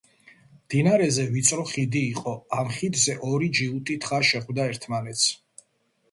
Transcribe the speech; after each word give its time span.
მდინარეზე 0.51 1.25
ვიწრო 1.33 1.65
ხიდი 1.71 1.99
იყო. 2.13 2.33
ამ 2.61 2.71
ხიდზე 2.77 3.15
ორი 3.27 3.49
ჯიუტი 3.59 3.99
თხა 4.07 4.21
შეხვდა 4.31 4.65
ერთმანეთს 4.71 5.27